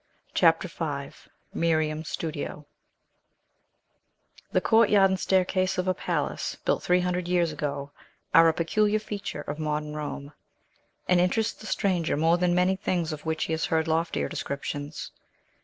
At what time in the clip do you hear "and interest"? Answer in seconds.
11.07-11.59